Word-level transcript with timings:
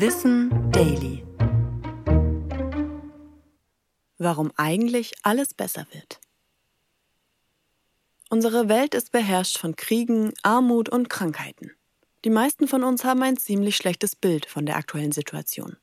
Wissen 0.00 0.70
Daily. 0.70 1.24
Warum 4.16 4.52
eigentlich 4.54 5.14
alles 5.24 5.54
besser 5.54 5.88
wird. 5.90 6.20
Unsere 8.30 8.68
Welt 8.68 8.94
ist 8.94 9.10
beherrscht 9.10 9.58
von 9.58 9.74
Kriegen, 9.74 10.34
Armut 10.44 10.88
und 10.88 11.10
Krankheiten. 11.10 11.72
Die 12.24 12.30
meisten 12.30 12.68
von 12.68 12.84
uns 12.84 13.02
haben 13.02 13.24
ein 13.24 13.38
ziemlich 13.38 13.74
schlechtes 13.74 14.14
Bild 14.14 14.46
von 14.46 14.66
der 14.66 14.76
aktuellen 14.76 15.10
Situation. 15.10 15.76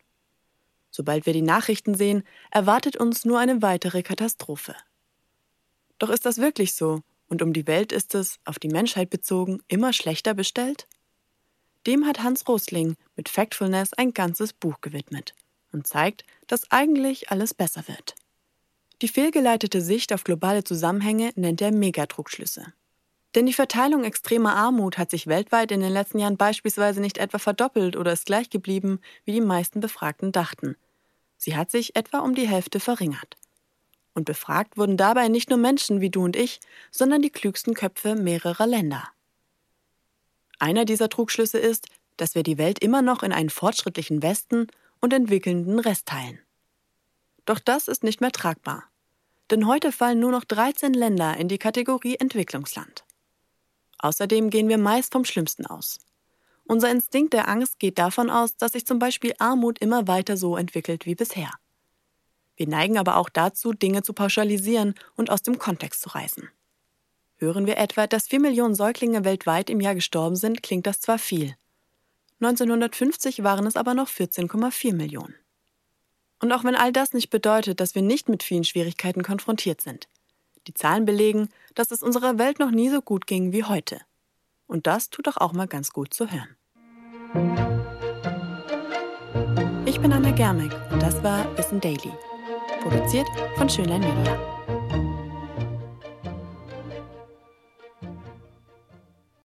Sobald 0.91 1.25
wir 1.25 1.33
die 1.33 1.41
Nachrichten 1.41 1.95
sehen, 1.95 2.23
erwartet 2.51 2.95
uns 2.95 3.25
nur 3.25 3.39
eine 3.39 3.61
weitere 3.61 4.01
Katastrophe. 4.01 4.77
Doch 5.99 6.09
ist 6.09 6.25
das 6.25 6.37
wirklich 6.37 6.73
so? 6.73 7.01
Und 7.27 7.41
um 7.41 7.51
die 7.51 7.67
Welt 7.67 7.91
ist 7.91 8.15
es, 8.15 8.39
auf 8.45 8.59
die 8.59 8.69
Menschheit 8.69 9.09
bezogen, 9.09 9.61
immer 9.67 9.91
schlechter 9.91 10.33
bestellt? 10.33 10.87
Dem 11.87 12.05
hat 12.05 12.23
Hans 12.23 12.47
Rosling 12.47 12.95
mit 13.15 13.29
Factfulness 13.29 13.93
ein 13.93 14.13
ganzes 14.13 14.53
Buch 14.53 14.81
gewidmet 14.81 15.33
und 15.71 15.85
zeigt, 15.85 16.25
dass 16.47 16.71
eigentlich 16.71 17.29
alles 17.29 17.53
besser 17.53 17.87
wird. 17.87 18.15
Die 19.01 19.07
fehlgeleitete 19.07 19.81
Sicht 19.81 20.13
auf 20.13 20.23
globale 20.23 20.63
Zusammenhänge 20.63 21.31
nennt 21.35 21.61
er 21.61 21.71
Megatrugschlüsse. 21.71 22.73
Denn 23.35 23.45
die 23.45 23.53
Verteilung 23.53 24.05
extremer 24.05 24.55
Armut 24.55 24.97
hat 24.97 25.11
sich 25.11 25.27
weltweit 25.27 25.71
in 25.71 25.81
den 25.81 25.91
letzten 25.91 26.19
Jahren 26.19 26.37
beispielsweise 26.37 27.01
nicht 27.01 27.17
etwa 27.17 27.37
verdoppelt 27.37 27.97
oder 27.97 28.13
ist 28.13 28.25
gleich 28.25 28.49
geblieben, 28.49 28.99
wie 29.25 29.33
die 29.33 29.41
meisten 29.41 29.81
Befragten 29.81 30.31
dachten. 30.31 30.77
Sie 31.37 31.57
hat 31.57 31.69
sich 31.69 31.97
etwa 31.97 32.19
um 32.19 32.33
die 32.33 32.47
Hälfte 32.47 32.79
verringert. 32.79 33.35
Und 34.13 34.23
befragt 34.23 34.77
wurden 34.77 34.95
dabei 34.95 35.27
nicht 35.27 35.49
nur 35.49 35.59
Menschen 35.59 35.99
wie 35.99 36.09
du 36.09 36.23
und 36.23 36.37
ich, 36.37 36.61
sondern 36.89 37.21
die 37.21 37.29
klügsten 37.29 37.73
Köpfe 37.73 38.15
mehrerer 38.15 38.65
Länder. 38.65 39.09
Einer 40.59 40.85
dieser 40.85 41.09
Trugschlüsse 41.09 41.57
ist, 41.57 41.87
dass 42.17 42.35
wir 42.35 42.43
die 42.43 42.57
Welt 42.57 42.79
immer 42.79 43.01
noch 43.01 43.23
in 43.23 43.31
einen 43.31 43.49
fortschrittlichen 43.49 44.21
Westen 44.23 44.67
und 44.99 45.13
entwickelnden 45.13 45.79
Rest 45.79 46.07
teilen. 46.07 46.39
Doch 47.45 47.59
das 47.59 47.87
ist 47.87 48.03
nicht 48.03 48.21
mehr 48.21 48.31
tragbar. 48.31 48.85
Denn 49.51 49.67
heute 49.67 49.91
fallen 49.91 50.19
nur 50.19 50.31
noch 50.31 50.43
13 50.43 50.93
Länder 50.93 51.37
in 51.37 51.47
die 51.47 51.59
Kategorie 51.59 52.15
Entwicklungsland. 52.15 53.03
Außerdem 53.99 54.49
gehen 54.49 54.69
wir 54.69 54.77
meist 54.77 55.13
vom 55.13 55.25
Schlimmsten 55.25 55.65
aus. 55.65 55.99
Unser 56.67 56.89
Instinkt 56.89 57.33
der 57.33 57.47
Angst 57.47 57.77
geht 57.77 57.99
davon 57.99 58.31
aus, 58.31 58.57
dass 58.57 58.71
sich 58.71 58.87
zum 58.87 58.97
Beispiel 58.97 59.33
Armut 59.37 59.77
immer 59.79 60.07
weiter 60.07 60.35
so 60.35 60.57
entwickelt 60.57 61.05
wie 61.05 61.13
bisher. 61.13 61.51
Wir 62.55 62.67
neigen 62.67 62.97
aber 62.97 63.17
auch 63.17 63.29
dazu, 63.29 63.73
Dinge 63.73 64.01
zu 64.01 64.13
pauschalisieren 64.13 64.95
und 65.15 65.29
aus 65.29 65.43
dem 65.43 65.59
Kontext 65.59 66.01
zu 66.01 66.09
reißen. 66.09 66.49
Hören 67.37 67.65
wir 67.65 67.77
etwa, 67.77 68.07
dass 68.07 68.27
4 68.27 68.39
Millionen 68.39 68.75
Säuglinge 68.75 69.25
weltweit 69.25 69.69
im 69.69 69.81
Jahr 69.81 69.95
gestorben 69.95 70.35
sind, 70.35 70.63
klingt 70.63 70.87
das 70.87 71.01
zwar 71.01 71.19
viel. 71.19 71.55
1950 72.39 73.43
waren 73.43 73.65
es 73.65 73.75
aber 73.75 73.93
noch 73.93 74.07
14,4 74.07 74.93
Millionen. 74.93 75.35
Und 76.41 76.51
auch 76.51 76.63
wenn 76.63 76.75
all 76.75 76.91
das 76.91 77.13
nicht 77.13 77.29
bedeutet, 77.29 77.79
dass 77.79 77.95
wir 77.95 78.01
nicht 78.01 78.29
mit 78.29 78.43
vielen 78.43 78.63
Schwierigkeiten 78.63 79.23
konfrontiert 79.23 79.81
sind. 79.81 80.07
Die 80.67 80.73
Zahlen 80.73 81.05
belegen, 81.05 81.49
dass 81.75 81.91
es 81.91 82.03
unserer 82.03 82.37
Welt 82.37 82.59
noch 82.59 82.71
nie 82.71 82.89
so 82.89 83.01
gut 83.01 83.27
ging 83.27 83.51
wie 83.51 83.63
heute. 83.63 83.99
Und 84.67 84.87
das 84.87 85.09
tut 85.09 85.27
doch 85.27 85.37
auch 85.37 85.53
mal 85.53 85.67
ganz 85.67 85.91
gut 85.91 86.13
zu 86.13 86.29
hören. 86.31 86.55
Ich 89.85 89.99
bin 89.99 90.11
Anna 90.11 90.31
Germeck 90.31 90.71
und 90.91 91.01
das 91.01 91.21
war 91.23 91.45
Wissen 91.57 91.79
Daily. 91.79 92.11
Produziert 92.81 93.27
von 93.57 93.69
Schönlein 93.69 94.01
Media. 94.01 94.74